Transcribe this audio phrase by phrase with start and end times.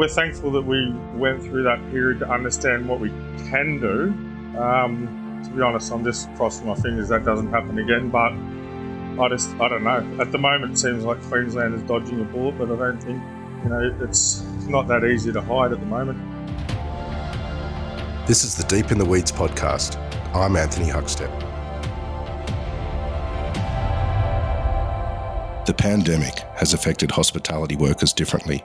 [0.00, 3.10] we're thankful that we went through that period to understand what we
[3.50, 4.04] can do.
[4.58, 8.08] Um, to be honest, I'm just crossing my fingers that doesn't happen again.
[8.08, 8.32] But
[9.22, 10.18] I just, I don't know.
[10.18, 13.22] At the moment, it seems like Queensland is dodging a bullet, but I don't think,
[13.62, 16.18] you know, it's not that easy to hide at the moment.
[18.26, 19.98] This is the Deep in the Weeds podcast.
[20.34, 21.28] I'm Anthony Huckstep.
[25.66, 28.64] The pandemic has affected hospitality workers differently.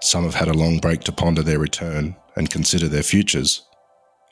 [0.00, 3.64] Some have had a long break to ponder their return and consider their futures.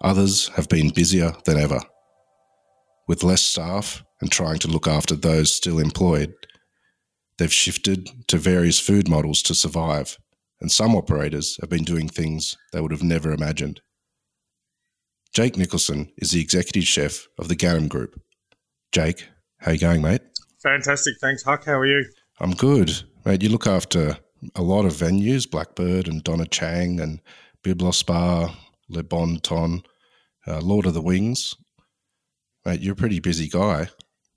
[0.00, 1.80] Others have been busier than ever.
[3.08, 6.34] With less staff and trying to look after those still employed,
[7.38, 10.18] they've shifted to various food models to survive,
[10.60, 13.80] and some operators have been doing things they would have never imagined.
[15.34, 18.20] Jake Nicholson is the executive chef of the Ghanem Group.
[18.92, 20.22] Jake, how you going, mate?
[20.62, 21.14] Fantastic.
[21.20, 21.64] Thanks, Huck.
[21.64, 22.04] How are you?
[22.40, 23.42] I'm good, mate.
[23.42, 24.18] You look after
[24.54, 27.20] a lot of venues, Blackbird and Donna Chang and
[27.64, 28.54] Byblos Bar,
[28.88, 29.82] Le Bon Ton,
[30.46, 31.54] uh, Lord of the Wings.
[32.64, 33.88] Mate, you're a pretty busy guy.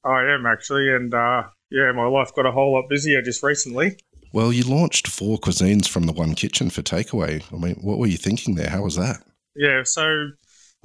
[0.04, 3.98] I am actually, and uh, yeah, my life got a whole lot busier just recently.
[4.32, 7.44] Well, you launched four cuisines from the one kitchen for takeaway.
[7.52, 8.70] I mean, what were you thinking there?
[8.70, 9.24] How was that?
[9.56, 10.30] Yeah, so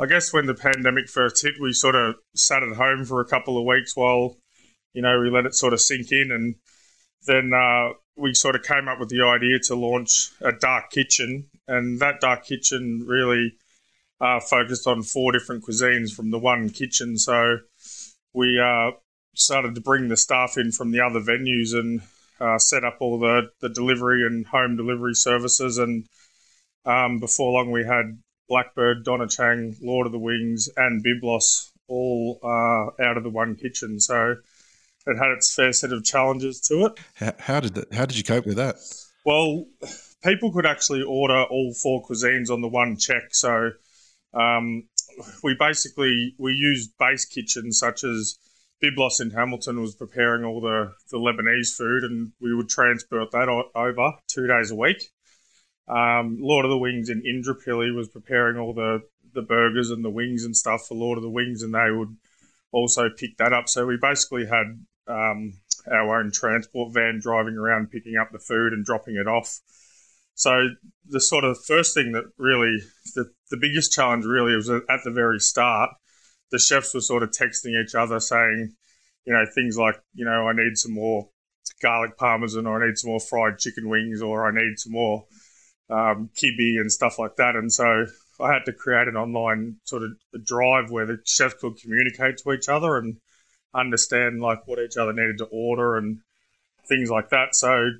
[0.00, 3.27] I guess when the pandemic first hit, we sort of sat at home for a
[3.27, 4.36] couple of weeks while,
[4.94, 6.33] you know, we let it sort of sink in.
[6.33, 6.55] And
[7.27, 11.46] then uh, we sort of came up with the idea to launch a dark kitchen.
[11.66, 13.56] And that dark kitchen really
[14.20, 17.18] uh, focused on four different cuisines from the one kitchen.
[17.18, 17.58] So
[18.32, 18.92] we uh,
[19.34, 22.02] started to bring the staff in from the other venues and
[22.40, 25.78] uh, set up all the, the delivery and home delivery services.
[25.78, 26.06] And
[26.84, 32.38] um, before long, we had Blackbird, Donna Chang, Lord of the Wings, and Byblos all
[32.42, 34.00] uh, out of the one kitchen.
[34.00, 34.36] So
[35.06, 36.92] it had its fair set of challenges to it.
[37.14, 38.77] How, how did that, how did you cope with that?
[39.24, 39.66] Well,
[40.22, 43.32] people could actually order all four cuisines on the one check.
[43.32, 43.70] So
[44.32, 44.84] um,
[45.42, 48.38] we basically we used base kitchens such as
[48.82, 53.48] Byblos in Hamilton was preparing all the, the Lebanese food, and we would transport that
[53.75, 55.10] over two days a week.
[55.88, 60.10] Um, Lord of the Wings in Indooroopilly was preparing all the, the burgers and the
[60.10, 62.16] wings and stuff for Lord of the Wings, and they would
[62.72, 63.69] also pick that up.
[63.69, 65.53] So we basically had um,
[65.91, 69.60] our own transport van driving around picking up the food and dropping it off.
[70.34, 70.69] So
[71.06, 72.78] the sort of first thing that really
[73.15, 75.91] the, the biggest challenge really was at the very start.
[76.50, 78.75] The chefs were sort of texting each other saying,
[79.25, 81.28] you know, things like, you know, I need some more
[81.81, 85.25] garlic parmesan or I need some more fried chicken wings or I need some more
[85.91, 87.54] um, kibbeh and stuff like that.
[87.56, 88.06] And so
[88.41, 92.53] I had to create an online sort of drive where the chefs could communicate to
[92.53, 93.19] each other and
[93.74, 96.18] understand like what each other needed to order and
[96.88, 97.54] things like that.
[97.54, 97.90] So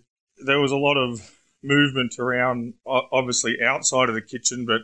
[0.45, 1.21] there was a lot of
[1.63, 4.83] movement around, obviously outside of the kitchen, but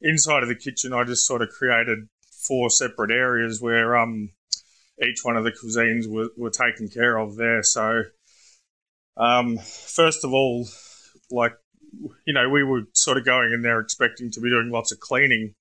[0.00, 2.08] inside of the kitchen, I just sort of created
[2.46, 4.30] four separate areas where um,
[5.02, 7.62] each one of the cuisines were, were taken care of there.
[7.62, 8.02] So,
[9.16, 10.66] um, first of all,
[11.30, 11.54] like,
[12.26, 15.00] you know, we were sort of going in there expecting to be doing lots of
[15.00, 15.54] cleaning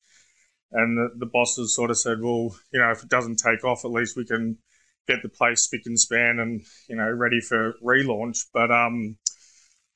[0.72, 3.84] and the, the bosses sort of said, well, you know, if it doesn't take off,
[3.84, 4.58] at least we can
[5.08, 8.46] get the place spick and span and, you know, ready for relaunch.
[8.54, 9.18] But um,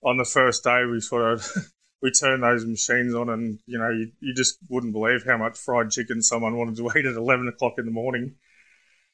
[0.03, 1.47] on the first day, we sort of
[2.01, 5.57] we turned those machines on, and you know, you, you just wouldn't believe how much
[5.57, 8.35] fried chicken someone wanted to eat at eleven o'clock in the morning.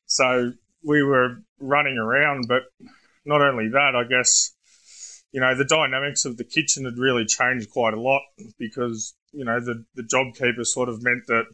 [0.06, 0.52] So
[0.84, 2.64] we were running around, but
[3.26, 4.54] not only that, I guess
[5.32, 8.22] you know the dynamics of the kitchen had really changed quite a lot
[8.60, 11.46] because you know, the, the JobKeeper sort of meant that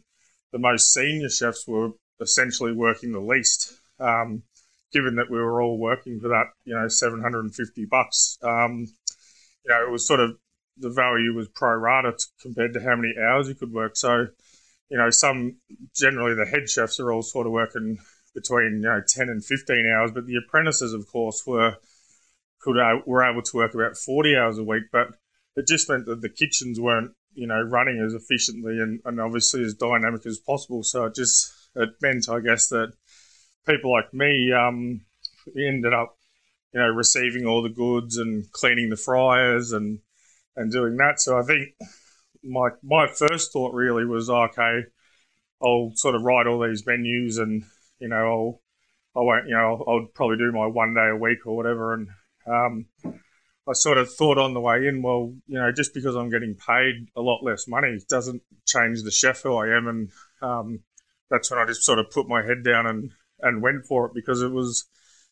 [0.52, 1.90] the most senior chefs were
[2.20, 4.42] essentially working the least, um,
[4.92, 8.38] given that we were all working for that, you know, 750 bucks.
[8.42, 8.86] Um,
[9.64, 10.36] you know, it was sort of
[10.78, 13.96] the value was pro rata compared to how many hours you could work.
[13.96, 14.28] So,
[14.90, 15.56] you know, some
[15.94, 17.98] generally the head chefs are all sort of working
[18.34, 21.76] between you know 10 and 15 hours, but the apprentices, of course, were
[22.60, 24.84] could uh, were able to work about 40 hours a week.
[24.92, 25.08] But
[25.56, 29.62] it just meant that the kitchens weren't you know, running as efficiently and, and obviously
[29.62, 30.82] as dynamic as possible.
[30.82, 32.92] So it just it meant, I guess, that
[33.66, 35.02] people like me um,
[35.56, 36.16] ended up,
[36.72, 40.00] you know, receiving all the goods and cleaning the fryers and
[40.56, 41.20] and doing that.
[41.20, 41.68] So I think
[42.42, 44.82] my my first thought really was okay,
[45.62, 47.64] I'll sort of write all these menus and
[47.98, 48.60] you know
[49.14, 51.56] I'll I won't you know I'll, I'll probably do my one day a week or
[51.56, 52.08] whatever and
[52.46, 52.86] um,
[53.68, 56.54] I sort of thought on the way in, well, you know, just because I'm getting
[56.54, 59.86] paid a lot less money doesn't change the chef who I am.
[59.86, 60.10] And
[60.40, 60.80] um,
[61.30, 63.10] that's when I just sort of put my head down and,
[63.40, 64.86] and went for it because it was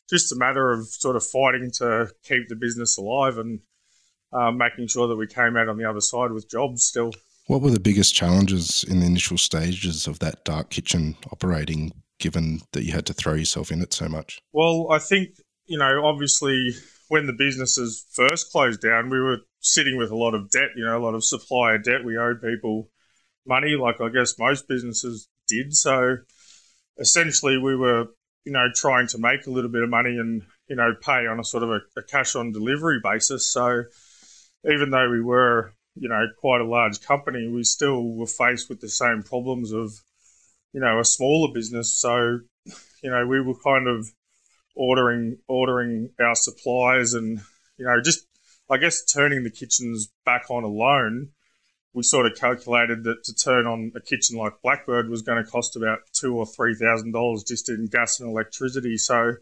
[0.09, 3.37] just a matter of sort of fighting to keep the business alive.
[3.37, 3.61] And
[4.33, 7.11] um, making sure that we came out on the other side with jobs still.
[7.47, 12.61] What were the biggest challenges in the initial stages of that dark kitchen operating, given
[12.73, 14.41] that you had to throw yourself in it so much?
[14.51, 15.29] Well, I think,
[15.65, 16.71] you know, obviously
[17.09, 20.85] when the businesses first closed down, we were sitting with a lot of debt, you
[20.85, 22.03] know, a lot of supplier debt.
[22.03, 22.89] We owed people
[23.45, 25.73] money, like I guess most businesses did.
[25.73, 26.17] So
[26.97, 28.07] essentially, we were,
[28.45, 31.39] you know, trying to make a little bit of money and, you know, pay on
[31.39, 33.51] a sort of a, a cash on delivery basis.
[33.51, 33.83] So
[34.69, 38.81] even though we were, you know, quite a large company, we still were faced with
[38.81, 39.93] the same problems of,
[40.73, 41.95] you know, a smaller business.
[41.95, 42.39] So,
[43.01, 44.09] you know, we were kind of
[44.77, 47.39] ordering ordering our supplies and,
[47.77, 48.27] you know, just
[48.69, 51.29] I guess turning the kitchens back on alone,
[51.93, 55.49] we sort of calculated that to turn on a kitchen like Blackbird was going to
[55.49, 58.97] cost about two or three thousand dollars just in gas and electricity.
[58.97, 59.33] So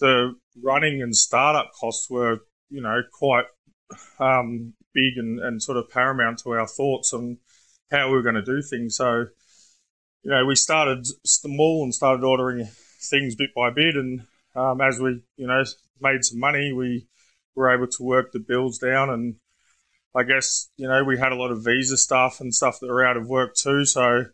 [0.00, 3.44] the running and startup costs were, you know, quite
[4.18, 7.38] um, big and, and sort of paramount to our thoughts on
[7.90, 8.96] how we were going to do things.
[8.96, 9.26] So,
[10.22, 12.66] you know, we started small and started ordering
[13.10, 15.62] things bit by bit, and um, as we, you know,
[16.00, 17.06] made some money, we
[17.54, 19.10] were able to work the bills down.
[19.10, 19.36] And
[20.14, 23.06] I guess, you know, we had a lot of visa stuff and stuff that were
[23.06, 23.84] out of work too.
[23.84, 24.24] So,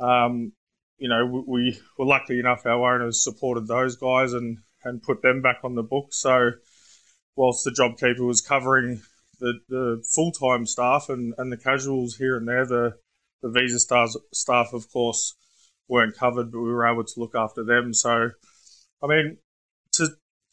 [0.00, 0.52] um,
[0.98, 5.22] you know, we, we were lucky enough our owners supported those guys and, and put
[5.22, 6.16] them back on the books.
[6.20, 6.52] So,
[7.36, 9.02] whilst the JobKeeper was covering
[9.40, 12.94] the, the full time staff and, and the casuals here and there, the,
[13.42, 15.34] the visa stars, staff, of course,
[15.88, 17.92] weren't covered, but we were able to look after them.
[17.92, 18.30] So,
[19.02, 19.38] I mean,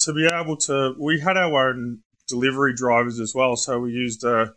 [0.03, 3.55] to be able to, we had our own delivery drivers as well.
[3.55, 4.53] So we used a,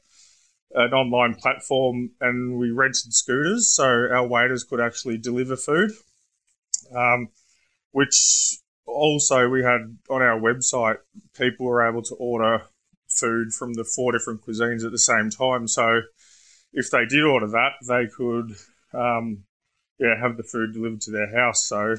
[0.75, 5.93] an online platform and we rented scooters so our waiters could actually deliver food.
[6.95, 7.29] Um,
[7.93, 10.99] which also we had on our website,
[11.37, 12.63] people were able to order
[13.09, 15.69] food from the four different cuisines at the same time.
[15.69, 16.03] So
[16.73, 18.57] if they did order that, they could,
[18.93, 19.45] um,
[19.99, 21.67] yeah, have the food delivered to their house.
[21.67, 21.97] So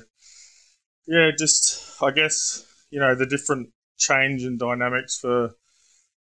[1.08, 2.66] yeah, just I guess
[2.96, 5.52] you know the different change and dynamics for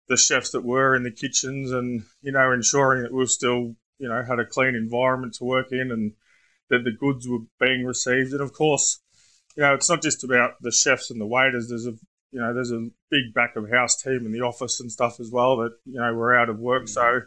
[0.07, 4.07] the chefs that were in the kitchens, and you know ensuring that we still you
[4.07, 6.13] know had a clean environment to work in, and
[6.69, 9.01] that the goods were being received, and of course
[9.55, 11.67] you know, it's not just about the chefs and the waiters.
[11.69, 11.93] There's a
[12.33, 15.29] you know, there's a big back of house team in the office and stuff as
[15.31, 16.83] well that you know were out of work.
[16.83, 16.89] Mm.
[16.89, 17.21] So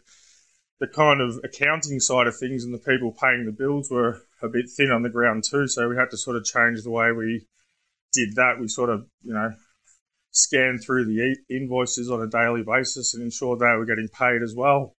[0.81, 4.49] the kind of accounting side of things and the people paying the bills were a
[4.49, 5.69] bit thin on the ground too.
[5.69, 7.47] So we had to sort of change the way we
[8.15, 8.59] did that.
[8.61, 9.53] We sort of you know
[10.31, 14.55] scanned through the invoices on a daily basis and ensured they were getting paid as
[14.57, 14.97] well.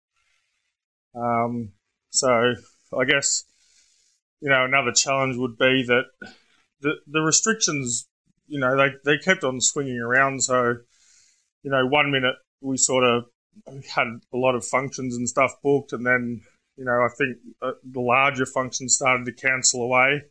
[1.13, 1.73] Um,
[2.09, 2.53] so
[2.97, 3.43] I guess
[4.41, 6.05] you know another challenge would be that
[6.81, 8.07] the the restrictions,
[8.47, 10.43] you know, they they kept on swinging around.
[10.43, 10.77] So,
[11.63, 13.25] you know, one minute we sort of
[13.93, 16.41] had a lot of functions and stuff booked, and then
[16.77, 20.23] you know, I think uh, the larger functions started to cancel away,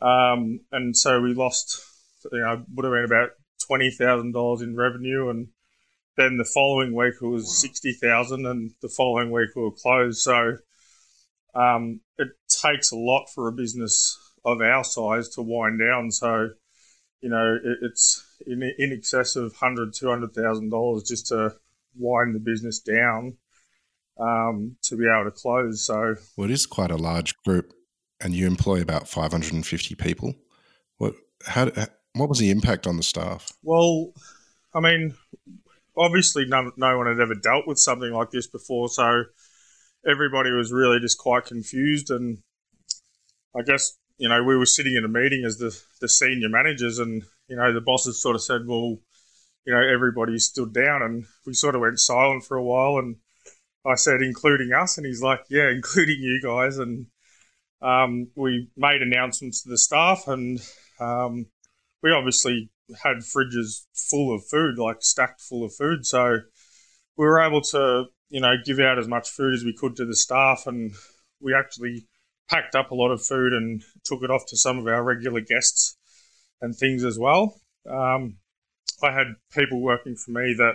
[0.00, 1.82] um, and so we lost,
[2.32, 3.30] you know, would have been about
[3.66, 5.48] twenty thousand dollars in revenue, and
[6.16, 10.20] then the following week it was sixty thousand, and the following week we were closed.
[10.20, 10.56] So
[11.54, 16.10] um, it takes a lot for a business of our size to wind down.
[16.10, 16.50] So,
[17.20, 21.54] you know, it, it's in, in excess of hundred, two hundred thousand dollars just to
[21.96, 23.36] wind the business down
[24.18, 25.84] um, to be able to close.
[25.84, 27.72] So, well, it is quite a large group,
[28.20, 30.34] and you employ about five hundred and fifty people.
[30.98, 31.14] What
[31.46, 31.70] how
[32.14, 33.52] what was the impact on the staff?
[33.62, 34.12] Well,
[34.74, 35.14] I mean,
[35.96, 39.24] obviously, no, no one had ever dealt with something like this before, so
[40.06, 42.38] everybody was really just quite confused and
[43.54, 46.98] I guess you know, we were sitting in a meeting as the, the senior managers,
[46.98, 48.98] and you know, the bosses sort of said, "Well,
[49.64, 52.98] you know, everybody stood down," and we sort of went silent for a while.
[52.98, 53.16] And
[53.84, 57.06] I said, "Including us," and he's like, "Yeah, including you guys." And
[57.82, 60.60] um, we made announcements to the staff, and
[61.00, 61.46] um,
[62.02, 62.70] we obviously
[63.02, 66.04] had fridges full of food, like stacked full of food.
[66.04, 66.40] So
[67.16, 70.04] we were able to, you know, give out as much food as we could to
[70.04, 70.92] the staff, and
[71.40, 72.06] we actually
[72.48, 75.40] packed up a lot of food and took it off to some of our regular
[75.40, 75.96] guests
[76.60, 77.60] and things as well.
[77.88, 78.38] Um,
[79.02, 80.74] I had people working for me that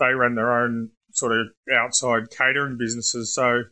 [0.00, 3.34] they ran their own sort of outside catering businesses.
[3.34, 3.64] So,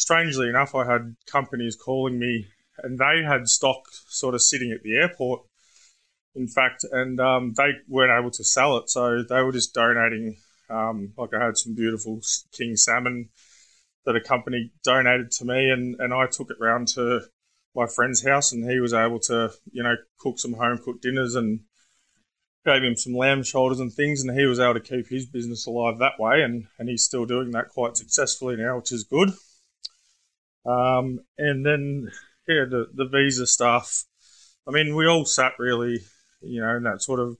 [0.00, 2.46] strangely enough, I had companies calling me
[2.78, 5.42] and they had stock sort of sitting at the airport,
[6.34, 8.88] in fact, and um, they weren't able to sell it.
[8.88, 10.38] So, they were just donating.
[10.70, 12.20] Um, like, I had some beautiful
[12.52, 13.28] king salmon
[14.06, 17.20] that a company donated to me, and, and I took it round to
[17.74, 21.34] my friend's house, and he was able to, you know, cook some home cooked dinners
[21.34, 21.60] and
[22.64, 25.66] gave him some lamb shoulders and things, and he was able to keep his business
[25.66, 29.30] alive that way, and, and he's still doing that quite successfully now, which is good.
[30.66, 32.10] Um, and then,
[32.46, 34.04] yeah, the, the visa stuff.
[34.68, 36.00] I mean, we all sat really,
[36.40, 37.38] you know, in that sort of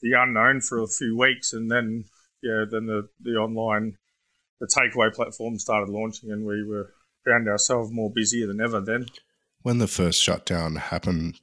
[0.00, 2.04] the unknown for a few weeks, and then,
[2.42, 3.96] yeah, then the, the online,
[4.60, 6.92] the takeaway platform started launching, and we were
[7.24, 9.06] found ourselves more busier than ever then.
[9.62, 11.40] When the first shutdown happened,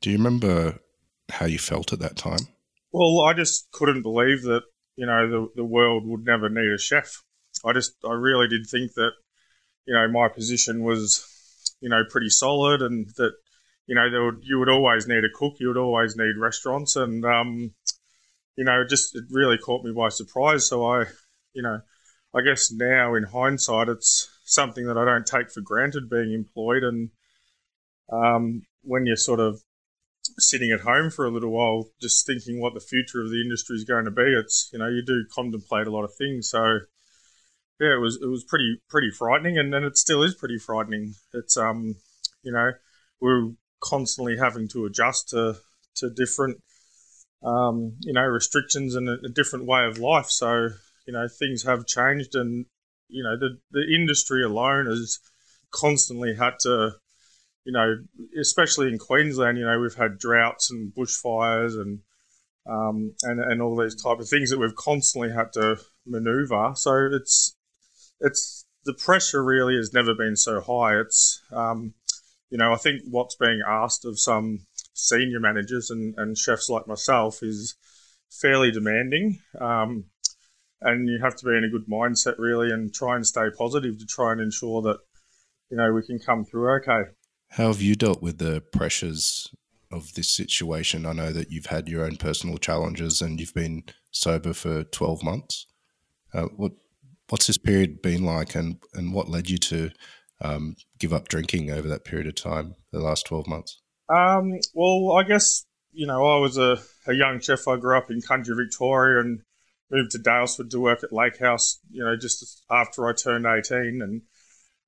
[0.00, 0.78] do you remember
[1.30, 2.48] how you felt at that time?
[2.92, 4.62] Well, I just couldn't believe that
[4.96, 7.22] you know the the world would never need a chef.
[7.64, 9.12] I just I really did think that
[9.90, 13.32] you know my position was you know pretty solid and that
[13.88, 16.94] you know there would you would always need a cook, you would always need restaurants,
[16.94, 17.74] and um,
[18.56, 20.68] you know just it really caught me by surprise.
[20.68, 21.06] So I
[21.54, 21.80] you know
[22.32, 26.84] I guess now in hindsight it's something that I don't take for granted being employed
[26.84, 27.10] and
[28.12, 29.60] um, when you're sort of
[30.38, 33.74] sitting at home for a little while, just thinking what the future of the industry
[33.74, 34.22] is going to be.
[34.38, 36.48] It's you know you do contemplate a lot of things.
[36.48, 36.78] So
[37.80, 41.14] yeah, it was it was pretty pretty frightening, and then it still is pretty frightening.
[41.32, 41.96] It's um
[42.42, 42.72] you know
[43.20, 45.56] we're constantly having to adjust to
[45.96, 46.62] to different
[47.42, 50.26] um, you know restrictions and a, a different way of life.
[50.26, 50.68] So
[51.06, 52.66] you know things have changed, and
[53.08, 55.18] you know the the industry alone has
[55.70, 56.92] constantly had to
[57.64, 57.96] you know,
[58.40, 62.00] especially in Queensland, you know, we've had droughts and bushfires and
[62.66, 66.72] um, and and all these type of things that we've constantly had to manoeuvre.
[66.76, 67.56] So it's
[68.20, 70.98] it's the pressure really has never been so high.
[70.98, 71.94] It's um,
[72.50, 76.86] you know, I think what's being asked of some senior managers and, and chefs like
[76.86, 77.76] myself is
[78.30, 79.40] fairly demanding.
[79.60, 80.04] Um,
[80.82, 83.98] and you have to be in a good mindset really and try and stay positive
[83.98, 84.98] to try and ensure that
[85.70, 87.10] you know we can come through okay
[87.50, 89.52] how have you dealt with the pressures
[89.90, 91.04] of this situation?
[91.04, 95.24] I know that you've had your own personal challenges and you've been sober for 12
[95.24, 95.66] months.
[96.32, 96.72] Uh, what
[97.30, 99.90] What's this period been like and, and what led you to
[100.40, 103.80] um, give up drinking over that period of time, the last 12 months?
[104.08, 107.68] Um, well, I guess, you know, I was a, a young chef.
[107.68, 109.42] I grew up in country Victoria and
[109.90, 114.00] moved to Daylesford to work at Lake House, you know, just after I turned 18.
[114.02, 114.22] And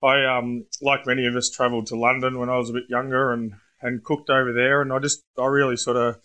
[0.02, 3.32] I, um, like many of us, travelled to London when I was a bit younger
[3.32, 4.82] and, and cooked over there.
[4.82, 6.16] And I just, I really sort of,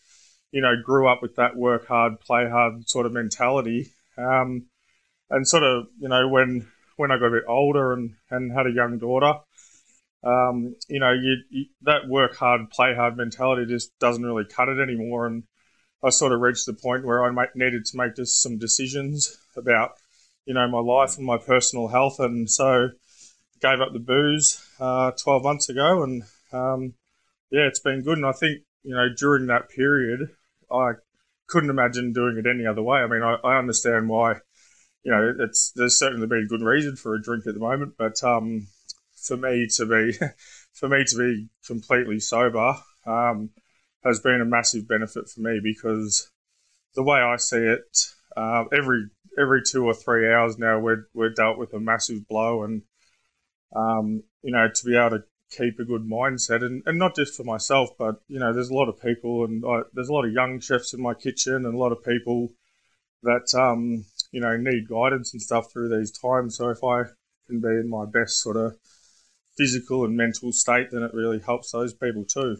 [0.51, 3.91] you know, grew up with that work hard, play hard sort of mentality.
[4.17, 4.67] Um,
[5.29, 8.65] and sort of, you know, when when I got a bit older and, and had
[8.65, 9.39] a young daughter,
[10.23, 14.67] um, you know, you, you, that work hard, play hard mentality just doesn't really cut
[14.67, 15.27] it anymore.
[15.27, 15.43] And
[16.03, 19.91] I sort of reached the point where I needed to make just some decisions about,
[20.45, 22.19] you know, my life and my personal health.
[22.19, 22.89] And so
[23.61, 26.93] gave up the booze uh, 12 months ago, and um,
[27.51, 28.17] yeah, it's been good.
[28.17, 30.29] And I think you know during that period,
[30.71, 30.91] I
[31.47, 32.99] couldn't imagine doing it any other way.
[32.99, 34.35] I mean, I, I understand why.
[35.07, 38.21] You know, it's there's certainly been good reason for a drink at the moment, but
[38.25, 38.67] um,
[39.15, 40.17] for me to be
[40.73, 43.51] for me to be completely sober um,
[44.03, 46.29] has been a massive benefit for me because
[46.95, 47.97] the way I see it,
[48.35, 49.05] uh, every
[49.39, 52.81] every two or three hours now we're we're dealt with a massive blow and
[53.73, 57.35] um, you know, to be able to keep a good mindset and, and not just
[57.35, 60.25] for myself, but, you know, there's a lot of people and I, there's a lot
[60.25, 62.49] of young chefs in my kitchen and a lot of people
[63.23, 66.57] that, um, you know, need guidance and stuff through these times.
[66.57, 67.03] So if I
[67.47, 68.77] can be in my best sort of
[69.57, 72.57] physical and mental state, then it really helps those people too.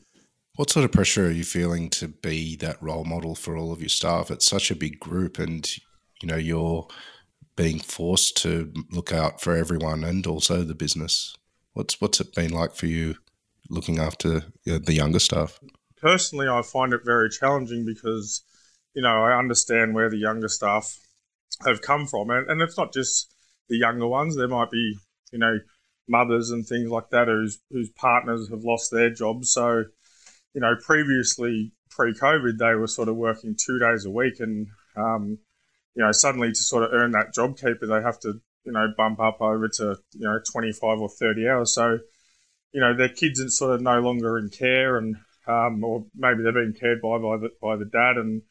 [0.56, 3.80] What sort of pressure are you feeling to be that role model for all of
[3.80, 4.32] your staff?
[4.32, 5.70] It's such a big group, and
[6.22, 6.88] you know you're
[7.56, 11.36] being forced to look out for everyone and also the business.
[11.74, 13.16] What's what's it been like for you
[13.70, 15.60] looking after the younger staff?
[16.02, 18.42] Personally, I find it very challenging because
[18.96, 20.98] you know I understand where the younger staff
[21.66, 23.34] have come from, and, and it's not just
[23.70, 24.36] the younger ones.
[24.36, 24.98] There might be
[25.32, 25.60] you know
[26.08, 29.52] mothers and things like that whose whose partners have lost their jobs.
[29.52, 29.84] So
[30.54, 35.40] you know previously pre-COVID they were sort of working two days a week and um,
[35.98, 39.20] you know, suddenly to sort of earn that JobKeeper, they have to, you know, bump
[39.20, 41.74] up over to, you know, 25 or 30 hours.
[41.74, 41.98] So,
[42.72, 45.16] you know, their kids are sort of no longer in care and,
[45.48, 48.44] um, or maybe they're being cared by, by the, by the dad and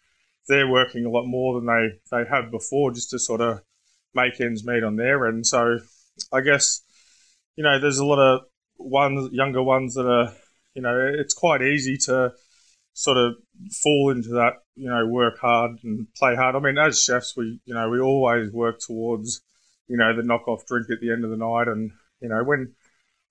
[0.49, 3.61] they're working a lot more than they, they have before just to sort of
[4.15, 5.47] make ends meet on their end.
[5.47, 5.79] So
[6.33, 6.83] I guess,
[7.57, 8.43] you know, there's a lot of
[8.79, 10.33] ones, younger ones that are,
[10.75, 12.33] you know, it's quite easy to,
[12.97, 13.35] sort of
[13.83, 16.57] fall into that, you know, work hard and play hard.
[16.57, 19.43] I mean, as chefs, we, you know, we always work towards,
[19.87, 21.69] you know, the knockoff drink at the end of the night.
[21.69, 22.73] And, you know, when,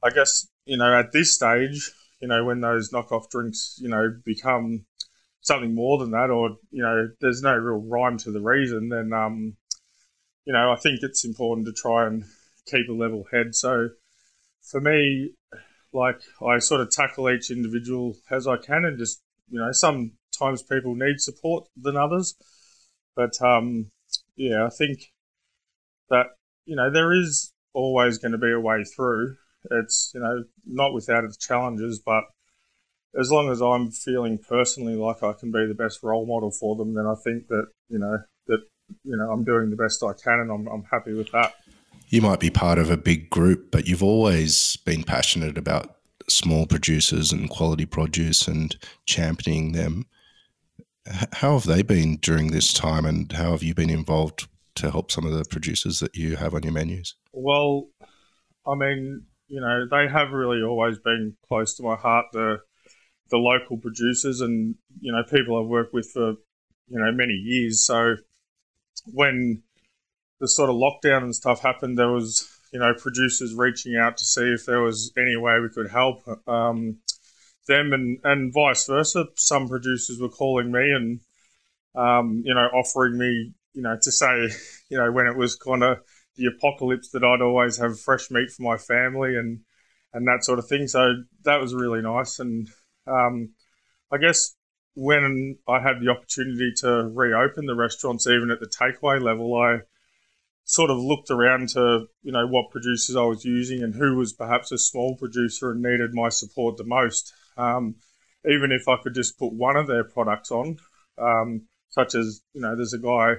[0.04, 1.92] I guess, you know, at this stage,
[2.22, 4.86] you know, when those knockoff drinks, you know, become
[5.46, 9.14] something more than that, or you know, there's no real rhyme to the reason, then
[9.14, 9.56] um,
[10.44, 12.24] you know, I think it's important to try and
[12.66, 13.54] keep a level head.
[13.54, 13.90] So
[14.64, 15.34] for me,
[15.94, 20.64] like I sort of tackle each individual as I can, and just you know, sometimes
[20.64, 22.36] people need support than others,
[23.16, 23.92] but um,
[24.36, 25.12] yeah, I think
[26.10, 26.26] that
[26.66, 29.36] you know there is always going to be a way through.
[29.70, 32.24] It's you know not without its challenges, but
[33.20, 36.76] as long as I'm feeling personally like I can be the best role model for
[36.76, 38.60] them, then I think that you know that
[39.04, 41.56] you know I'm doing the best I can, and I'm I'm happy with that.
[42.10, 45.96] You might be part of a big group, but you've always been passionate about
[46.30, 50.06] small producers and quality produce and championing them.
[51.34, 55.12] How have they been during this time, and how have you been involved to help
[55.12, 57.16] some of the producers that you have on your menus?
[57.32, 57.88] Well,
[58.68, 62.26] I mean, you know, they have really always been close to my heart.
[62.34, 62.58] The
[63.30, 66.36] the local producers and you know people I've worked with for
[66.88, 67.86] you know many years.
[67.86, 68.16] So
[69.06, 69.64] when
[70.40, 74.26] the sort of lockdown and stuff happened, there was you know producers reaching out to
[74.26, 76.98] see if there was any way we could help um,
[77.68, 79.26] them, and and vice versa.
[79.36, 81.20] Some producers were calling me and
[81.96, 84.50] um, you know offering me you know to say
[84.90, 86.00] you know when it was kind of
[86.36, 89.62] the apocalypse that I'd always have fresh meat for my family and
[90.14, 90.88] and that sort of thing.
[90.88, 92.70] So that was really nice and
[93.08, 93.54] um,
[94.12, 94.56] I guess
[94.96, 99.80] when I had the opportunity to reopen the restaurants, even at the takeaway level, I
[100.64, 104.34] sort of looked around to you know what producers I was using and who was
[104.34, 107.34] perhaps a small producer and needed my support the most.
[107.58, 107.96] Um,
[108.48, 110.78] even if I could just put one of their products on,
[111.18, 113.36] um, such as you know, there's a guy,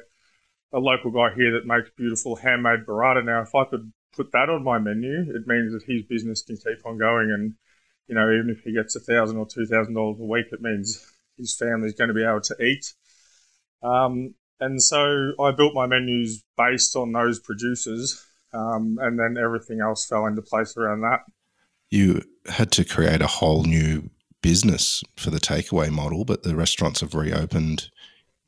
[0.73, 3.25] a local guy here that makes beautiful handmade burrata.
[3.25, 6.57] Now, if I could put that on my menu, it means that his business can
[6.57, 7.55] keep on going and
[8.09, 10.61] you know, even if he gets a thousand or two thousand dollars a week, it
[10.61, 11.05] means
[11.37, 12.93] his family's going to be able to eat.
[13.83, 19.81] Um, and so I built my menus based on those producers, um, and then everything
[19.81, 21.21] else fell into place around that.
[21.91, 24.11] You had to create a whole new
[24.43, 27.91] business for the takeaway model, but the restaurants have reopened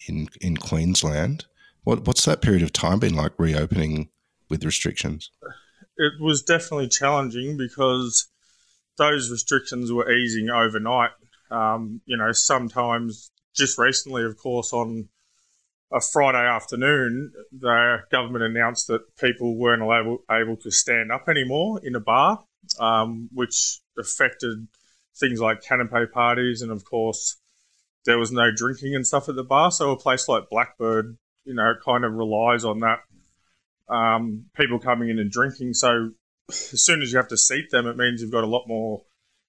[0.06, 1.46] in in Queensland.
[1.84, 4.10] What, what's that period of time been like reopening
[4.48, 5.30] with restrictions?
[5.96, 8.28] It was definitely challenging because
[8.98, 11.10] those restrictions were easing overnight.
[11.50, 15.08] Um, you know, sometimes just recently, of course, on
[15.92, 21.80] a Friday afternoon, the government announced that people weren't able, able to stand up anymore
[21.82, 22.44] in a bar,
[22.78, 24.68] um, which affected
[25.18, 26.60] things like canapé parties.
[26.60, 27.38] And of course,
[28.04, 29.70] there was no drinking and stuff at the bar.
[29.70, 33.00] So a place like Blackbird, you know, kind of relies on that
[33.88, 35.72] um, people coming in and drinking.
[35.72, 36.10] So
[36.48, 39.02] as soon as you have to seat them, it means you've got a lot more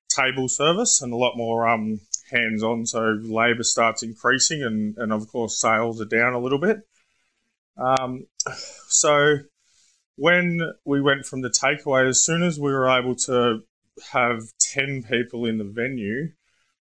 [0.10, 2.00] table service and a lot more um,
[2.32, 2.86] hands on.
[2.86, 6.78] So labour starts increasing, and, and of course, sales are down a little bit.
[7.78, 8.28] Um,
[8.88, 9.38] so
[10.16, 13.62] when we went from the takeaway, as soon as we were able to
[14.12, 16.32] have 10 people in the venue,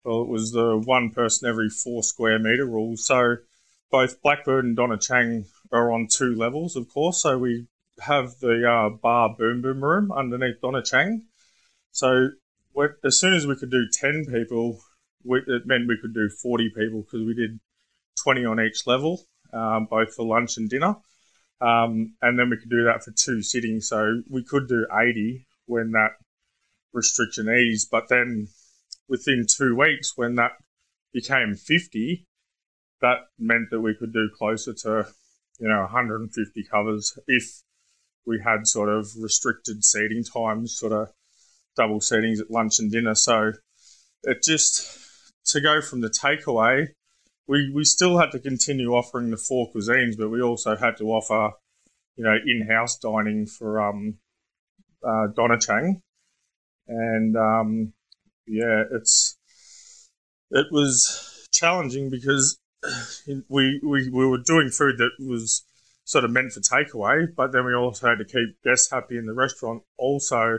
[0.05, 2.97] well, it was the one person every four square metre rule.
[2.97, 3.37] So
[3.91, 7.23] both Blackbird and Donna Chang are on two levels, of course.
[7.23, 7.67] So we
[8.01, 11.27] have the uh, bar boom boom room underneath Donna Chang.
[11.91, 12.31] So
[13.05, 14.81] as soon as we could do 10 people,
[15.25, 17.61] we, it meant we could do 40 people because we did
[18.23, 20.97] 20 on each level, um, both for lunch and dinner.
[21.61, 23.89] Um, and then we could do that for two sittings.
[23.89, 26.13] So we could do 80 when that
[26.93, 27.89] restriction eased.
[27.91, 28.49] But then
[29.09, 30.53] within two weeks, when that
[31.13, 32.27] became 50,
[33.01, 35.07] that meant that we could do closer to,
[35.59, 37.63] you know, 150 covers if
[38.27, 41.09] we had sort of restricted seating times, sort of
[41.77, 43.15] double seatings at lunch and dinner.
[43.15, 43.53] So
[44.25, 44.99] it just
[45.47, 46.89] to go from the takeaway,
[47.49, 51.05] we we still had to continue offering the four cuisines, but we also had to
[51.11, 51.55] offer,
[52.17, 54.19] you know, in-house dining for um,
[55.05, 55.27] uh,
[56.89, 57.93] and um,
[58.47, 59.37] yeah, it's
[60.51, 62.59] it was challenging because
[63.49, 65.65] we, we we were doing food that was
[66.05, 69.27] sort of meant for takeaway, but then we also had to keep guests happy in
[69.27, 69.83] the restaurant.
[69.99, 70.59] Also,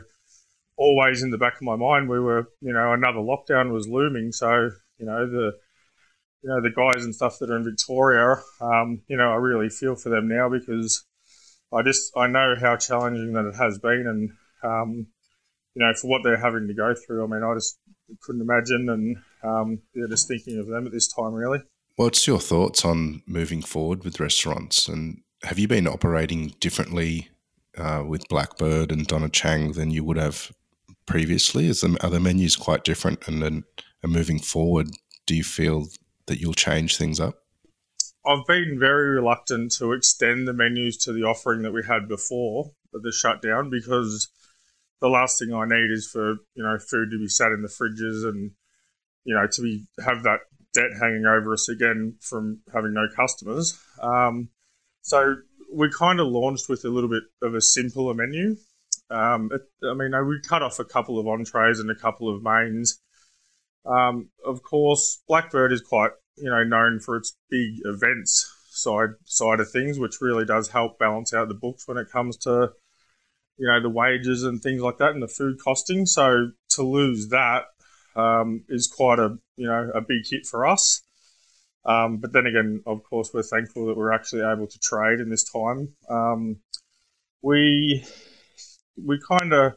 [0.77, 4.32] always in the back of my mind, we were, you know, another lockdown was looming.
[4.32, 5.51] So, you know, the,
[6.41, 9.69] you know, the guys and stuff that are in Victoria, um, you know, I really
[9.69, 11.06] feel for them now because
[11.73, 14.06] I just, I know how challenging that it has been.
[14.08, 14.32] And,
[14.63, 15.08] um,
[15.75, 17.79] you know, for what they're having to go through, I mean, I just
[18.21, 18.89] couldn't imagine.
[18.89, 21.60] And, um, yeah, just thinking of them at this time, really.
[21.95, 24.88] What's your thoughts on moving forward with restaurants?
[24.88, 27.29] And have you been operating differently
[27.77, 30.51] uh, with Blackbird and Donna Chang than you would have
[31.06, 31.67] previously?
[31.67, 33.27] Is the, are the menus quite different?
[33.27, 33.63] And then
[34.01, 34.89] and moving forward,
[35.25, 35.88] do you feel
[36.27, 37.39] that you'll change things up?
[38.25, 42.71] I've been very reluctant to extend the menus to the offering that we had before
[42.93, 44.29] the shutdown because
[45.01, 47.67] the last thing I need is for you know food to be sat in the
[47.67, 48.51] fridges and
[49.25, 50.41] you know to be have that
[50.73, 53.77] debt hanging over us again from having no customers.
[54.01, 54.49] Um,
[55.04, 55.36] so
[55.72, 58.56] we kind of launched with a little bit of a simpler menu.
[59.10, 62.42] Um, it, I mean, we cut off a couple of entrees and a couple of
[62.42, 63.00] mains.
[63.86, 69.60] Um, of course, Blackbird is quite you know known for its big events side side
[69.60, 72.72] of things, which really does help balance out the books when it comes to
[73.58, 76.06] you know the wages and things like that and the food costing.
[76.06, 77.66] So to lose that
[78.16, 81.03] um, is quite a you know a big hit for us.
[81.86, 85.30] Um, but then again, of course, we're thankful that we're actually able to trade in
[85.30, 85.89] this time.
[86.10, 86.58] Um,
[87.41, 88.06] we
[88.96, 89.74] we kind of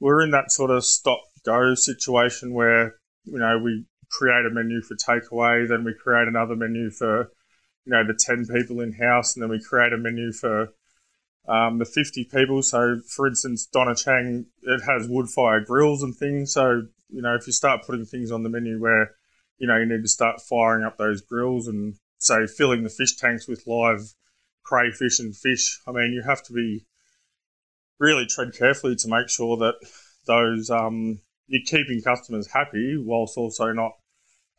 [0.00, 2.94] we're in that sort of stop go situation where
[3.24, 7.30] you know we create a menu for takeaway, then we create another menu for
[7.84, 10.72] you know the ten people in house, and then we create a menu for
[11.48, 12.62] um, the 50 people.
[12.62, 16.52] So, for instance, Donna Chang, it has wood fire grills and things.
[16.52, 19.12] So, you know, if you start putting things on the menu where,
[19.58, 23.16] you know, you need to start firing up those grills and, say, filling the fish
[23.16, 24.12] tanks with live
[24.62, 26.86] crayfish and fish, I mean, you have to be
[27.98, 29.74] really tread carefully to make sure that
[30.26, 33.92] those, um, you're keeping customers happy whilst also not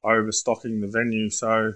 [0.03, 1.29] overstocking the venue.
[1.29, 1.73] So,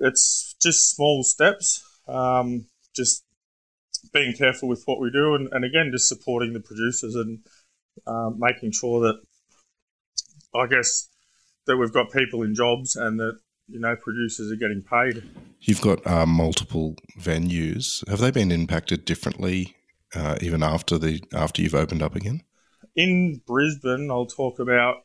[0.00, 1.82] it's just small steps.
[2.08, 3.24] Um, just
[4.12, 7.40] being careful with what we do, and, and again, just supporting the producers and
[8.06, 9.20] um, making sure that,
[10.54, 11.08] I guess,
[11.66, 15.22] that we've got people in jobs and that you know producers are getting paid.
[15.60, 18.06] You've got uh, multiple venues.
[18.08, 19.76] Have they been impacted differently,
[20.14, 22.42] uh, even after the after you've opened up again?
[22.94, 25.02] In Brisbane, I'll talk about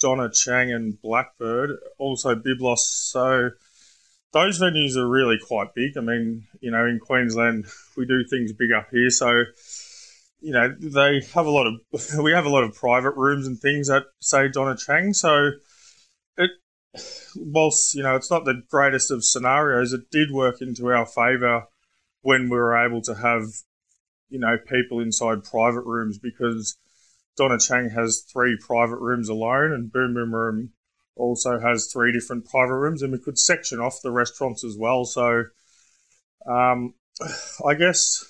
[0.00, 2.78] Donna Chang and Blackbird, also Byblos.
[2.78, 3.50] So
[4.32, 5.96] those venues are really quite big.
[5.96, 9.10] I mean, you know, in Queensland, we do things big up here.
[9.10, 9.44] So,
[10.40, 13.58] you know, they have a lot of, we have a lot of private rooms and
[13.58, 15.12] things at, say, Donna Chang.
[15.12, 15.50] So,
[17.36, 21.66] whilst, you know, it's not the greatest of scenarios, it did work into our favour
[22.22, 23.44] when we were able to have,
[24.28, 26.76] you know, people inside private rooms because
[27.36, 30.72] Donna Chang has three private rooms alone and Boom Boom Room
[31.16, 35.04] also has three different private rooms, and we could section off the restaurants as well.
[35.04, 35.44] So,
[36.46, 36.94] um,
[37.66, 38.24] I guess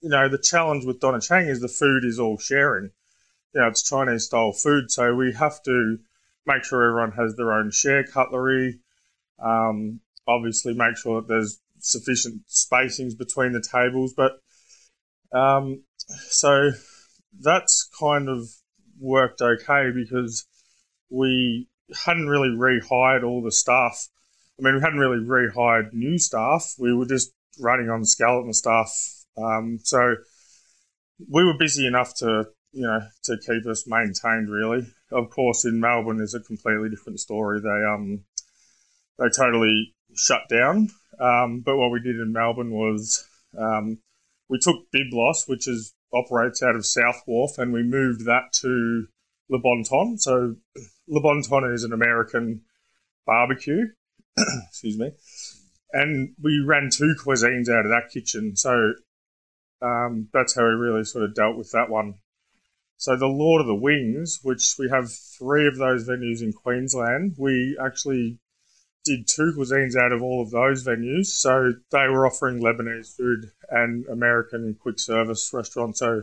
[0.00, 2.90] you know the challenge with Donna Chang is the food is all sharing.
[3.54, 5.98] You know, it's Chinese style food, so we have to
[6.46, 8.80] make sure everyone has their own share cutlery.
[9.42, 14.32] Um, obviously, make sure that there's sufficient spacings between the tables, but
[15.36, 16.70] um, so
[17.40, 18.48] that's kind of
[19.00, 20.46] worked okay because
[21.10, 21.68] we
[22.04, 24.08] hadn't really rehired all the staff.
[24.58, 26.74] I mean, we hadn't really rehired new staff.
[26.78, 28.90] We were just running on skeleton staff.
[29.36, 30.16] Um, so
[31.30, 34.48] we were busy enough to, you know, to keep us maintained.
[34.50, 37.60] Really, of course, in Melbourne is a completely different story.
[37.60, 38.24] They um,
[39.18, 40.90] they totally shut down.
[41.20, 43.24] Um, but what we did in Melbourne was
[43.56, 43.98] um,
[44.48, 49.06] we took Byblos, which is operates out of South Wharf, and we moved that to
[49.48, 50.18] Le Bon Ton.
[50.18, 50.56] So
[51.08, 52.62] Le Bon Ton is an American
[53.26, 53.86] barbecue.
[54.68, 55.12] Excuse me.
[55.92, 58.56] And we ran two cuisines out of that kitchen.
[58.56, 58.94] So
[59.80, 62.14] um, that's how we really sort of dealt with that one.
[62.96, 67.34] So the Lord of the Wings, which we have three of those venues in Queensland,
[67.38, 68.38] we actually
[69.04, 71.26] did two cuisines out of all of those venues.
[71.26, 76.22] So they were offering Lebanese food and American quick service restaurants, so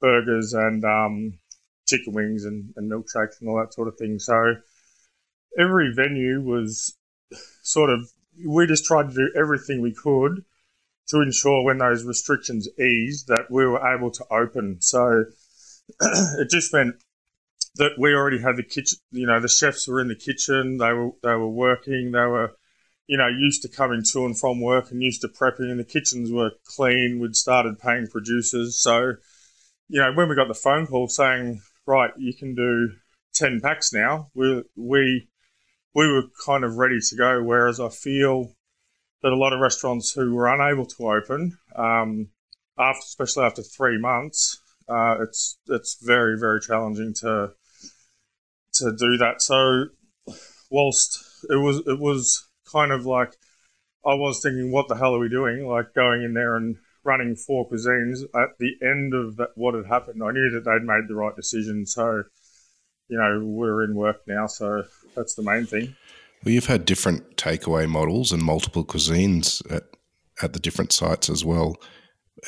[0.00, 1.38] burgers and um,
[1.86, 4.18] chicken wings and, and milkshakes and all that sort of thing.
[4.18, 4.56] So
[5.58, 6.94] every venue was
[7.62, 8.10] sort of,
[8.46, 10.44] we just tried to do everything we could
[11.08, 14.76] to ensure when those restrictions eased that we were able to open.
[14.80, 15.24] So
[16.00, 16.96] it just meant
[17.76, 20.92] that we already had the kitchen, you know, the chefs were in the kitchen, they
[20.92, 22.52] were, they were working, they were,
[23.06, 25.84] you know, used to coming to and from work and used to prepping, and the
[25.84, 27.18] kitchens were clean.
[27.20, 28.80] We'd started paying producers.
[28.80, 29.14] So,
[29.88, 32.90] you know, when we got the phone call saying, right, you can do
[33.34, 34.30] 10 packs now.
[34.34, 35.28] We, we,
[35.94, 37.42] we were kind of ready to go.
[37.42, 38.52] Whereas I feel
[39.22, 42.28] that a lot of restaurants who were unable to open, um,
[42.78, 47.52] after, especially after three months, uh, it's, it's very, very challenging to,
[48.74, 49.40] to do that.
[49.40, 49.84] So
[50.70, 53.36] whilst it was, it was kind of like,
[54.04, 55.66] I was thinking, what the hell are we doing?
[55.66, 59.86] Like going in there and running four cuisines at the end of that, what had
[59.86, 60.22] happened.
[60.22, 61.86] I knew that they'd made the right decision.
[61.86, 62.24] So,
[63.08, 64.46] you know, we're in work now.
[64.46, 65.96] So that's the main thing.
[66.44, 69.84] Well, you've had different takeaway models and multiple cuisines at,
[70.42, 71.76] at the different sites as well.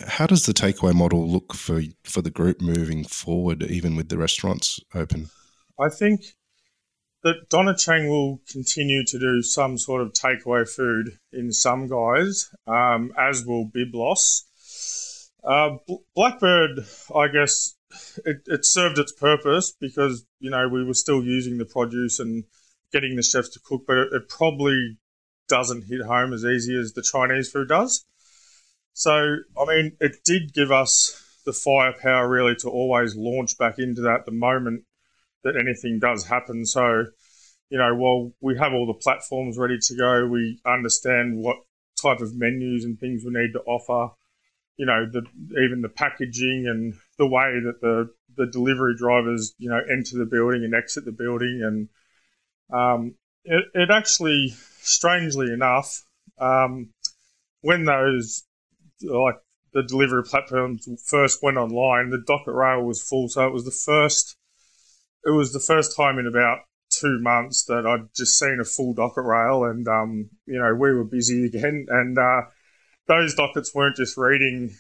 [0.07, 4.19] How does the takeaway model look for for the group moving forward, even with the
[4.19, 5.31] restaurants open?
[5.81, 6.23] I think
[7.23, 12.51] that Donna Chang will continue to do some sort of takeaway food in some guys,
[12.67, 14.43] um, as will Byblos.
[15.45, 15.77] Uh,
[16.15, 17.75] Blackbird, I guess,
[18.25, 22.45] it, it served its purpose because you know we were still using the produce and
[22.93, 24.99] getting the chefs to cook, but it, it probably
[25.49, 28.05] doesn't hit home as easy as the Chinese food does.
[28.95, 34.03] So, I mean, it did give us the firepower really to always launch back into
[34.03, 34.85] that the moment
[35.45, 36.65] that anything does happen.
[36.65, 37.07] So,
[37.69, 41.57] you know, while we have all the platforms ready to go, we understand what
[42.01, 44.15] type of menus and things we need to offer.
[44.77, 45.23] You know, the
[45.65, 50.27] even the packaging and the way that the the delivery drivers, you know, enter the
[50.27, 51.89] building and exit the building, and
[52.73, 56.03] um, it, it actually, strangely enough,
[56.39, 56.91] um,
[57.61, 58.45] when those
[59.05, 59.37] like
[59.73, 63.29] the delivery platforms first went online, the docket rail was full.
[63.29, 64.37] So it was the first,
[65.25, 66.61] it was the first time in about
[66.91, 70.93] two months that I'd just seen a full docket rail, and um, you know we
[70.93, 72.43] were busy again, and uh,
[73.07, 74.75] those dockets weren't just reading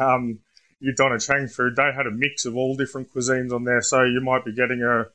[0.00, 0.38] um,
[0.80, 3.82] your Donna Chang food; they had a mix of all different cuisines on there.
[3.82, 5.06] So you might be getting a,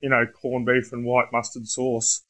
[0.00, 2.22] you know, corned beef and white mustard sauce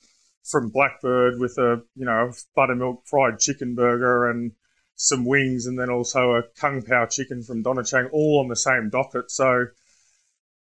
[0.44, 4.52] from Blackbird with a, you know, buttermilk fried chicken burger and
[5.02, 8.56] some wings, and then also a kung pao chicken from Donna Chang, all on the
[8.56, 9.30] same docket.
[9.30, 9.66] So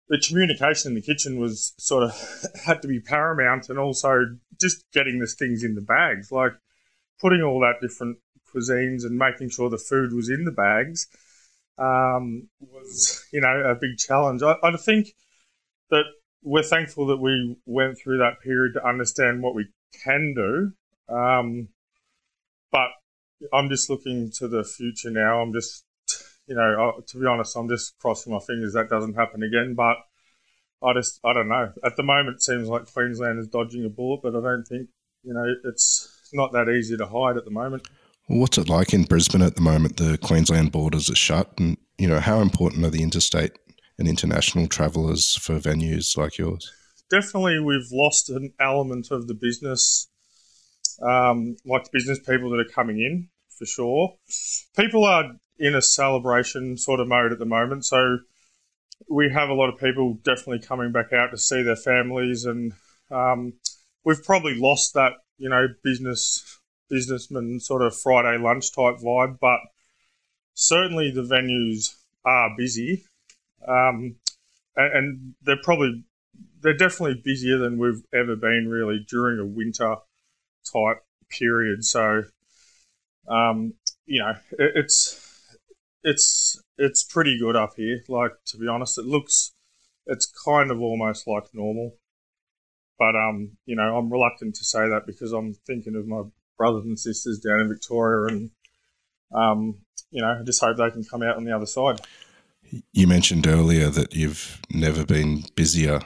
[0.10, 2.12] the communication in the kitchen was sort of
[2.66, 6.54] had to be paramount, and also just getting the things in the bags, like
[7.20, 8.18] putting all that different
[8.54, 11.08] cuisines and making sure the food was in the bags
[11.78, 14.42] um, was, you know, a big challenge.
[14.42, 15.10] I, I think
[15.90, 16.04] that
[16.44, 19.68] we're thankful that we went through that period to understand what we
[20.04, 21.14] can do.
[21.14, 21.70] Um,
[22.72, 22.90] but
[23.54, 25.42] I'm just looking to the future now.
[25.42, 25.86] I'm just,
[26.48, 29.76] you know, to be honest, I'm just crossing my fingers that doesn't happen again.
[29.76, 29.98] But
[30.84, 31.72] I just, I don't know.
[31.84, 34.90] At the moment, it seems like Queensland is dodging a bullet, but I don't think,
[35.24, 37.88] you know, it's not that easy to hide at the moment.
[38.28, 39.98] What's it like in Brisbane at the moment?
[39.98, 43.54] The Queensland borders are shut, and you know how important are the interstate
[43.98, 46.72] and international travellers for venues like yours?
[47.10, 50.10] Definitely, we've lost an element of the business
[51.02, 54.16] um, like business people that are coming in for sure.
[54.76, 58.20] People are in a celebration sort of mode at the moment, so
[59.10, 62.74] we have a lot of people definitely coming back out to see their families, and
[63.12, 63.54] um,
[64.04, 69.60] we've probably lost that you know business businessman sort of Friday lunch type vibe, but
[70.54, 73.06] certainly the venues are busy,
[73.68, 74.16] um,
[74.76, 76.04] and, and they're probably
[76.62, 79.96] they're definitely busier than we've ever been really during a winter
[80.72, 81.84] type period.
[81.84, 82.24] So,
[83.28, 83.74] um,
[84.06, 85.24] you know, it, it's
[86.04, 88.02] it's it's pretty good up here.
[88.08, 89.54] Like to be honest, it looks
[90.08, 91.96] it's kind of almost like normal.
[92.98, 96.24] But um, you know, I'm reluctant to say that because I'm thinking of my
[96.58, 98.52] brothers and sisters down in Victoria, and
[99.34, 102.02] um, you know, I just hope they can come out on the other side.
[102.92, 106.02] You mentioned earlier that you've never been busier,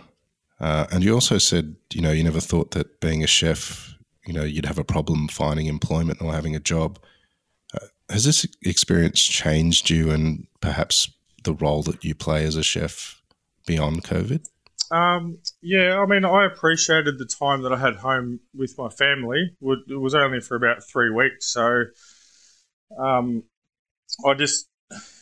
[0.59, 4.33] uh, and you also said, you know, you never thought that being a chef you
[4.33, 6.99] know you'd have a problem finding employment or having a job.
[7.73, 11.11] Uh, has this experience changed you and perhaps
[11.43, 13.21] the role that you play as a chef
[13.65, 14.45] beyond COVID?
[14.91, 19.55] Um, yeah, I mean, I appreciated the time that I had home with my family.
[19.61, 21.83] It was only for about three weeks, so
[22.99, 23.43] um,
[24.25, 24.67] I just,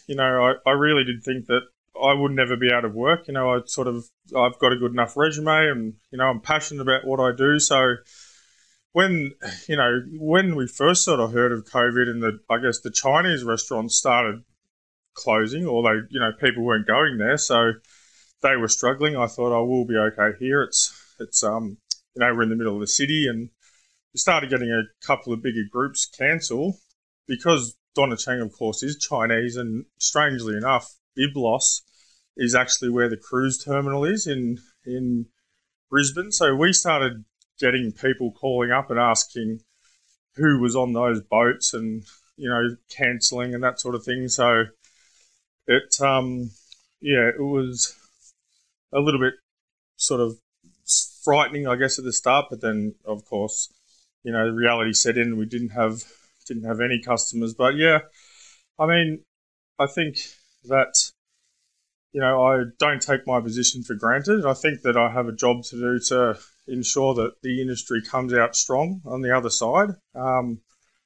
[0.08, 1.62] you know, I, I really did think that
[2.02, 3.28] I would never be out of work.
[3.28, 6.42] You know, I sort of, I've got a good enough resume, and you know, I'm
[6.42, 7.96] passionate about what I do, so
[9.00, 9.32] when
[9.70, 12.92] you know when we first sort of heard of COVID and the I guess the
[12.92, 14.44] Chinese restaurants started
[15.14, 17.72] closing, or they you know people weren't going there, so
[18.42, 19.16] they were struggling.
[19.16, 20.62] I thought I will be okay here.
[20.64, 20.82] It's
[21.18, 21.78] it's um
[22.14, 23.50] you know we're in the middle of the city and
[24.14, 26.78] we started getting a couple of bigger groups cancel
[27.26, 31.84] because Donna Chang of course is Chinese and strangely enough Byblos
[32.36, 35.28] is actually where the cruise terminal is in in
[35.90, 36.34] Brisbane.
[36.34, 37.24] So we started
[37.60, 39.60] getting people calling up and asking
[40.36, 42.04] who was on those boats and
[42.38, 44.28] you know cancelling and that sort of thing.
[44.28, 44.66] So
[45.68, 46.52] it um
[47.02, 47.96] yeah it was
[48.94, 49.34] a little bit
[49.98, 50.38] sort of
[51.24, 53.72] frightening I guess at the start, but then of course
[54.24, 55.38] you know the reality set in.
[55.38, 56.04] We didn't have
[56.48, 58.00] didn't have any customers, but yeah,
[58.78, 59.24] I mean
[59.78, 60.18] I think
[60.66, 60.94] that
[62.12, 64.46] you know I don't take my position for granted.
[64.46, 66.40] I think that I have a job to do to
[66.72, 69.90] ensure that the industry comes out strong on the other side.
[70.16, 70.62] Um,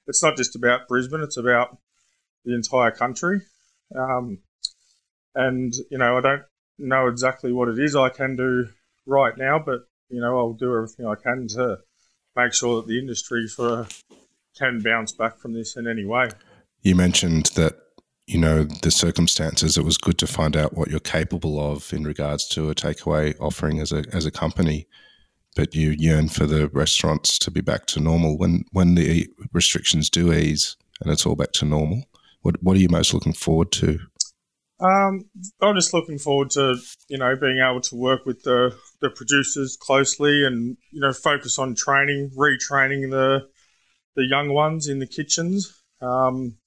[0.07, 1.77] it's not just about Brisbane; it's about
[2.45, 3.41] the entire country.
[3.95, 4.39] Um,
[5.35, 6.43] and you know, I don't
[6.77, 8.67] know exactly what it is I can do
[9.05, 11.79] right now, but you know, I'll do everything I can to
[12.35, 14.03] make sure that the industry of
[14.57, 16.29] can bounce back from this in any way.
[16.81, 17.75] You mentioned that
[18.27, 19.77] you know the circumstances.
[19.77, 23.35] It was good to find out what you're capable of in regards to a takeaway
[23.39, 24.87] offering as a as a company.
[25.55, 30.09] But you yearn for the restaurants to be back to normal when when the restrictions
[30.09, 32.03] do ease and it's all back to normal.
[32.41, 33.99] What what are you most looking forward to?
[34.79, 35.25] Um,
[35.61, 39.77] I'm just looking forward to you know being able to work with the the producers
[39.79, 43.47] closely and you know focus on training, retraining the
[44.15, 45.81] the young ones in the kitchens.
[46.01, 46.57] Um,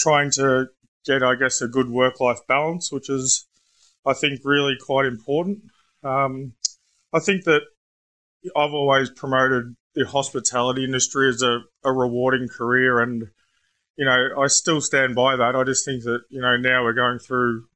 [0.00, 0.66] trying to
[1.04, 3.46] get, I guess, a good work life balance, which is,
[4.06, 5.62] I think, really quite important.
[6.02, 6.54] Um,
[7.12, 7.62] I think that
[8.56, 13.28] I've always promoted the hospitality industry as a, a rewarding career and
[14.00, 15.54] you know, I still stand by that.
[15.54, 17.66] I just think that, you know, now we're going through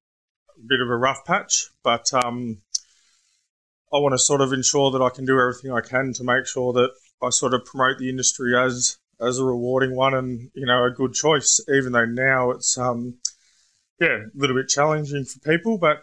[0.57, 2.63] a bit of a rough patch, but um,
[3.93, 6.47] I want to sort of ensure that I can do everything I can to make
[6.47, 6.91] sure that
[7.23, 10.91] I sort of promote the industry as as a rewarding one and you know a
[10.91, 11.61] good choice.
[11.69, 13.19] Even though now it's um,
[14.01, 15.99] yeah a little bit challenging for people, but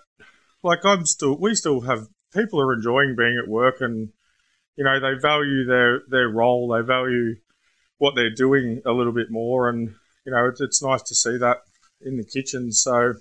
[0.61, 4.09] like I'm still we still have people are enjoying being at work and
[4.81, 7.35] you know they value their their role, they value
[7.99, 9.93] what they're doing a little bit more, and
[10.25, 11.57] you know, it's, it's nice to see that
[12.01, 12.71] in the kitchen.
[12.71, 13.13] So,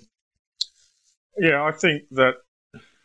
[1.37, 2.37] yeah, I think that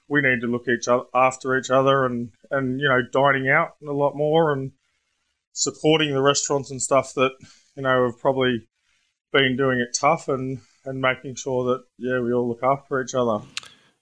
[0.08, 3.72] we need to look each other after each other and and you know dining out
[3.86, 4.72] a lot more and
[5.52, 7.32] supporting the restaurants and stuff that
[7.76, 8.66] you know have probably
[9.34, 13.14] been doing it tough and and making sure that yeah we all look after each
[13.14, 13.44] other.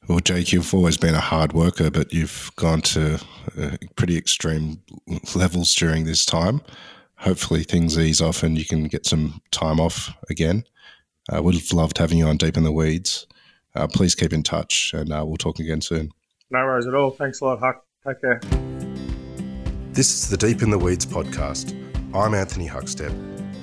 [0.09, 3.19] Well, Jake, you've always been a hard worker, but you've gone to
[3.59, 4.83] uh, pretty extreme
[5.35, 6.61] levels during this time
[7.25, 10.64] hopefully things ease off and you can get some time off again.
[11.33, 13.27] Uh, we'd have loved having you on Deep in the Weeds.
[13.75, 16.11] Uh, please keep in touch and uh, we'll talk again soon.
[16.51, 17.11] No worries at all.
[17.11, 17.85] Thanks a lot, Huck.
[18.07, 18.40] Take care.
[19.93, 21.75] This is the Deep in the Weeds podcast.
[22.14, 23.44] I'm Anthony Huckstep.